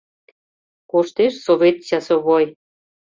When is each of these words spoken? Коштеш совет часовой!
Коштеш 0.91 1.33
совет 1.45 1.77
часовой! 1.87 2.45